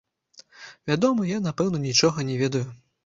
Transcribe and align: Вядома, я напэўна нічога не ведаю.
Вядома, 0.91 1.27
я 1.33 1.37
напэўна 1.49 1.83
нічога 1.87 2.27
не 2.31 2.39
ведаю. 2.43 2.65